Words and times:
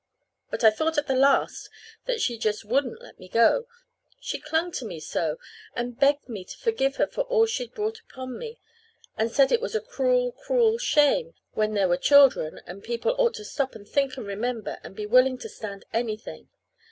But 0.49 0.63
I 0.63 0.71
thought 0.71 0.97
at 0.97 1.05
the 1.05 1.13
last 1.15 1.69
that 2.05 2.19
she 2.19 2.35
just 2.39 2.65
wouldn't 2.65 3.03
let 3.03 3.19
me 3.19 3.29
go, 3.29 3.67
she 4.19 4.39
clung 4.39 4.71
to 4.71 4.85
me 4.85 4.99
so, 4.99 5.37
and 5.75 5.99
begged 5.99 6.27
me 6.27 6.43
to 6.43 6.57
forgive 6.57 6.95
her 6.95 7.05
for 7.05 7.21
all 7.25 7.45
she'd 7.45 7.75
brought 7.75 7.99
upon 8.09 8.35
me; 8.35 8.57
and 9.15 9.29
said 9.31 9.51
it 9.51 9.61
was 9.61 9.75
a 9.75 9.79
cruel, 9.79 10.31
cruel 10.31 10.79
shame, 10.79 11.35
when 11.51 11.75
there 11.75 11.87
were 11.87 11.97
children, 11.97 12.61
and 12.65 12.83
people 12.83 13.13
ought 13.19 13.35
to 13.35 13.45
stop 13.45 13.75
and 13.75 13.87
think 13.87 14.17
and 14.17 14.25
remember, 14.25 14.79
and 14.83 14.95
be 14.95 15.05
willing 15.05 15.37
to 15.37 15.47
stand 15.47 15.85
anything. 15.93 16.49